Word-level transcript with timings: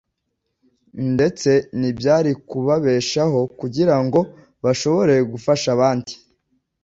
ndetse 1.13 1.49
n’ibyari 1.79 2.31
kubabeshaho 2.49 3.39
kugira 3.59 3.95
ngo 4.03 4.19
bashobore 4.63 5.15
gufasha 5.31 5.67
abandi. 5.75 6.13